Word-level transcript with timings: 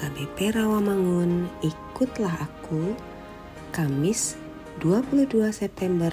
KBP 0.00 0.56
Rawamangun, 0.56 1.44
ikutlah 1.60 2.40
aku. 2.40 2.96
Kamis 3.68 4.40
22 4.80 5.52
September 5.52 6.08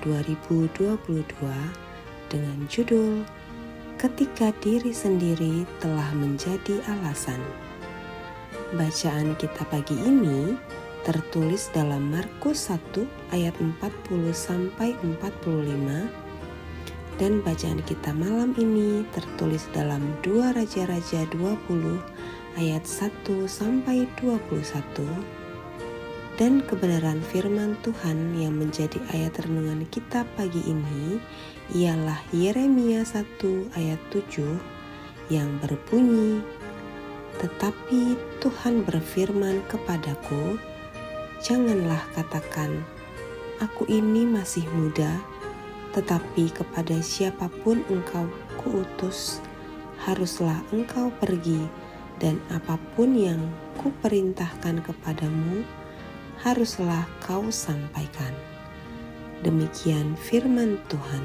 2022 0.00 0.96
dengan 2.32 2.58
judul 2.72 3.28
Ketika 4.00 4.56
diri 4.64 4.88
sendiri 4.88 5.68
telah 5.84 6.08
menjadi 6.16 6.80
alasan. 6.88 7.44
Bacaan 8.72 9.36
kita 9.36 9.68
pagi 9.68 10.00
ini 10.00 10.56
tertulis 11.04 11.68
dalam 11.76 12.08
Markus 12.08 12.72
1 12.72 13.36
ayat 13.36 13.52
40 13.60 14.32
sampai 14.32 14.96
45 15.20 16.08
dan 17.20 17.44
bacaan 17.44 17.84
kita 17.84 18.16
malam 18.16 18.56
ini 18.56 19.04
tertulis 19.12 19.68
dalam 19.76 20.00
2 20.24 20.56
Raja-Raja 20.56 21.28
20 21.36 22.32
ayat 22.58 22.84
1 22.88 23.24
sampai 23.48 24.08
21 24.20 24.72
dan 26.40 26.64
kebenaran 26.64 27.20
firman 27.28 27.76
Tuhan 27.84 28.34
yang 28.34 28.56
menjadi 28.56 28.98
ayat 29.12 29.44
renungan 29.44 29.84
kita 29.92 30.24
pagi 30.34 30.64
ini 30.64 31.20
ialah 31.76 32.18
Yeremia 32.32 33.04
1 33.04 33.22
ayat 33.76 34.00
7 34.10 34.42
yang 35.30 35.48
berbunyi 35.60 36.40
Tetapi 37.40 38.16
Tuhan 38.44 38.84
berfirman 38.84 39.64
kepadaku 39.68 40.60
Janganlah 41.40 42.00
katakan 42.12 42.84
Aku 43.60 43.88
ini 43.88 44.28
masih 44.28 44.66
muda 44.76 45.20
tetapi 45.92 46.48
kepada 46.48 46.96
siapa 47.04 47.52
pun 47.62 47.84
engkau 47.92 48.24
kuutus, 48.56 49.44
haruslah 50.08 50.64
engkau 50.72 51.12
pergi, 51.20 51.68
dan 52.22 52.38
apa 52.54 52.78
pun 52.94 53.18
yang 53.18 53.50
kuperintahkan 53.82 54.78
kepadamu, 54.86 55.66
haruslah 56.38 57.02
kau 57.18 57.50
sampaikan. 57.50 58.30
Demikian 59.42 60.14
firman 60.14 60.78
Tuhan. 60.86 61.24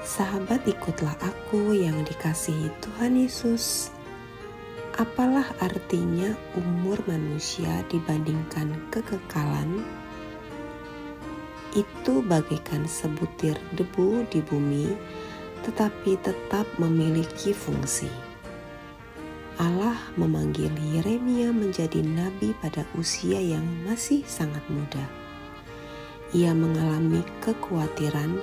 Sahabat, 0.00 0.64
ikutlah 0.64 1.12
aku 1.20 1.76
yang 1.76 2.00
dikasihi 2.08 2.72
Tuhan 2.80 3.20
Yesus. 3.20 3.92
Apalah 4.96 5.52
artinya 5.60 6.32
umur 6.56 6.96
manusia 7.04 7.84
dibandingkan 7.92 8.80
kekekalan? 8.88 9.84
itu 11.76 12.24
bagaikan 12.24 12.88
sebutir 12.88 13.60
debu 13.76 14.24
di 14.32 14.40
bumi, 14.40 14.96
tetapi 15.66 16.14
tetap 16.22 16.64
memiliki 16.78 17.50
fungsi. 17.50 18.06
Allah 19.58 19.98
memanggil 20.14 20.70
Yeremia 20.94 21.50
menjadi 21.50 22.06
nabi 22.06 22.54
pada 22.62 22.86
usia 22.94 23.42
yang 23.42 23.66
masih 23.82 24.22
sangat 24.30 24.62
muda. 24.70 25.02
Ia 26.30 26.54
mengalami 26.54 27.26
kekhawatiran 27.42 28.38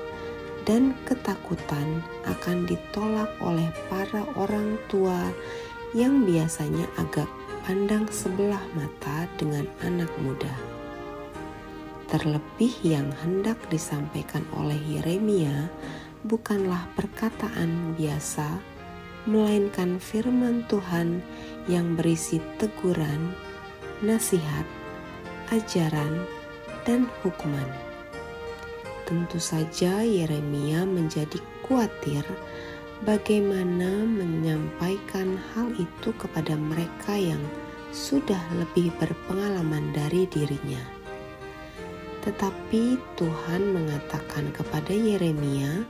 dan 0.68 0.98
ketakutan 1.08 2.04
akan 2.28 2.68
ditolak 2.68 3.30
oleh 3.40 3.70
para 3.88 4.28
orang 4.36 4.76
tua 4.92 5.32
yang 5.94 6.26
biasanya 6.26 6.90
agak 6.98 7.30
pandang 7.64 8.10
sebelah 8.10 8.64
mata 8.74 9.30
dengan 9.40 9.70
anak 9.86 10.10
muda. 10.20 10.52
Terlebih 12.10 12.74
yang 12.84 13.14
hendak 13.22 13.58
disampaikan 13.70 14.44
oleh 14.58 14.78
Yeremia 14.82 15.70
bukanlah 16.24 16.88
perkataan 16.96 17.96
biasa, 18.00 18.60
melainkan 19.28 20.00
firman 20.00 20.64
Tuhan 20.72 21.20
yang 21.68 21.96
berisi 21.96 22.40
teguran, 22.60 23.36
nasihat, 24.04 24.68
ajaran, 25.52 26.24
dan 26.84 27.08
hukuman. 27.24 27.68
Tentu 29.04 29.40
saja 29.40 30.04
Yeremia 30.04 30.88
menjadi 30.88 31.40
khawatir 31.64 32.24
bagaimana 33.04 34.08
menyampaikan 34.08 35.36
hal 35.52 35.76
itu 35.76 36.16
kepada 36.16 36.56
mereka 36.56 37.20
yang 37.20 37.40
sudah 37.92 38.40
lebih 38.56 38.90
berpengalaman 39.00 39.92
dari 39.92 40.24
dirinya. 40.32 40.82
Tetapi 42.24 42.96
Tuhan 43.20 43.76
mengatakan 43.76 44.56
kepada 44.56 44.96
Yeremia 44.96 45.84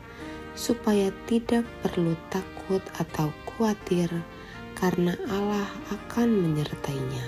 supaya 0.54 1.10
tidak 1.26 1.66
perlu 1.82 2.14
takut 2.30 2.82
atau 3.02 3.30
khawatir 3.46 4.10
karena 4.78 5.18
Allah 5.30 5.70
akan 5.94 6.30
menyertainya. 6.30 7.26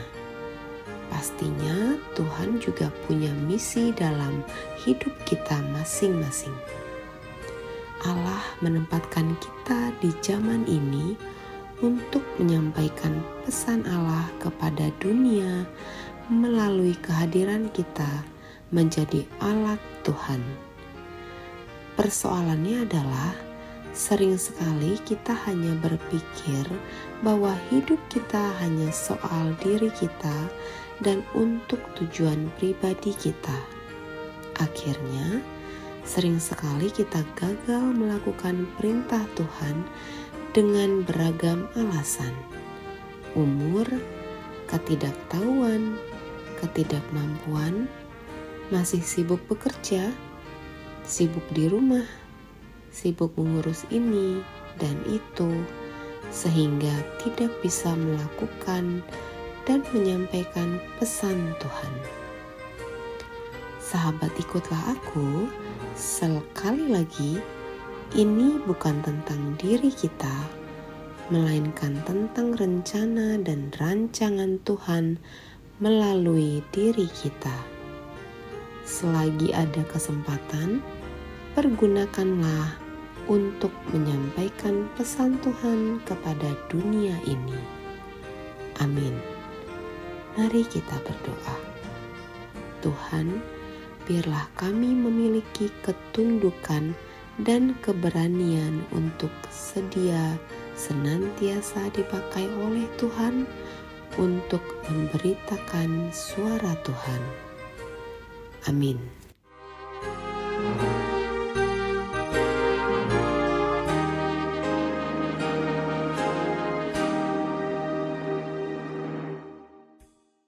Pastinya 1.07 1.95
Tuhan 2.18 2.60
juga 2.60 2.92
punya 3.06 3.31
misi 3.45 3.94
dalam 3.94 4.44
hidup 4.83 5.13
kita 5.24 5.62
masing-masing. 5.72 6.54
Allah 8.04 8.44
menempatkan 8.62 9.33
kita 9.42 9.95
di 10.04 10.12
zaman 10.21 10.68
ini 10.69 11.18
untuk 11.81 12.21
menyampaikan 12.38 13.24
pesan 13.45 13.88
Allah 13.89 14.30
kepada 14.38 14.94
dunia 15.01 15.66
melalui 16.30 16.94
kehadiran 17.01 17.69
kita 17.74 18.25
menjadi 18.74 19.25
alat 19.42 19.80
Tuhan. 20.01 20.64
Persoalannya 21.95 22.83
adalah 22.83 23.31
sering 23.95 24.36
sekali 24.36 25.00
kita 25.07 25.31
hanya 25.47 25.71
berpikir 25.80 26.68
bahwa 27.24 27.56
hidup 27.71 27.95
kita 28.12 28.51
hanya 28.59 28.92
soal 28.92 29.56
diri 29.63 29.88
kita 29.95 30.51
dan 31.00 31.24
untuk 31.31 31.80
tujuan 31.95 32.51
pribadi 32.59 33.15
kita. 33.15 33.56
Akhirnya, 34.59 35.39
sering 36.03 36.36
sekali 36.36 36.92
kita 36.92 37.24
gagal 37.39 37.83
melakukan 37.95 38.68
perintah 38.75 39.24
Tuhan 39.39 39.88
dengan 40.51 41.07
beragam 41.07 41.71
alasan. 41.80 42.36
Umur, 43.39 43.88
ketidaktahuan, 44.68 45.95
ketidakmampuan, 46.59 47.88
masih 48.68 49.00
sibuk 49.00 49.39
bekerja, 49.47 50.12
sibuk 51.06 51.46
di 51.54 51.69
rumah, 51.69 52.06
sibuk 52.90 53.38
mengurus 53.38 53.86
ini 53.94 54.42
dan 54.81 54.98
itu, 55.06 55.54
sehingga 56.34 56.92
tidak 57.22 57.54
bisa 57.62 57.94
melakukan 57.94 59.06
dan 59.69 59.86
menyampaikan 59.94 60.81
pesan 60.98 61.54
Tuhan. 61.62 61.94
Sahabat, 63.78 64.34
ikutlah 64.42 64.98
aku. 64.98 65.46
Sekali 65.94 66.90
lagi, 66.90 67.38
ini 68.18 68.57
bukan 68.66 69.00
tentang 69.06 69.56
diri 69.62 69.94
kita, 69.94 70.34
melainkan 71.30 72.02
tentang 72.04 72.57
rencana 72.57 73.38
dan 73.40 73.69
rancangan 73.78 74.57
Tuhan 74.66 75.22
melalui 75.80 76.66
diri 76.74 77.07
kita 77.07 77.75
selagi 78.85 79.51
ada 79.51 79.81
kesempatan, 79.89 80.79
pergunakanlah 81.57 82.77
untuk 83.25 83.73
menyampaikan 83.89 84.85
pesan 84.93 85.41
Tuhan 85.41 85.99
kepada 86.05 86.53
dunia 86.69 87.17
ini. 87.25 87.57
Amin. 88.79 89.17
Mari 90.37 90.61
kita 90.69 91.01
berdoa. 91.01 91.57
Tuhan, 92.85 93.41
biarlah 94.05 94.45
kami 94.53 94.93
memiliki 94.93 95.73
ketundukan 95.81 96.93
dan 97.41 97.73
keberanian 97.81 98.85
untuk 98.93 99.33
sedia 99.49 100.37
senantiasa 100.77 101.89
dipakai 101.91 102.45
oleh 102.61 102.85
Tuhan 103.01 103.47
untuk 104.21 104.61
memberitakan 104.87 106.13
suara 106.13 106.77
Tuhan. 106.85 107.44
Amin. 108.67 109.00